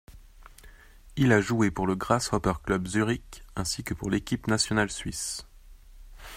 [1.15, 5.45] Il a joué pour le Grasshopper-Club Zurich ainsi que pour l'équipe nationale suisse.